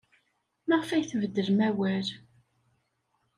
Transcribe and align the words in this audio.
Maɣef 0.67 0.89
ay 0.91 1.03
tbeddlem 1.05 1.59
awal? 1.67 2.07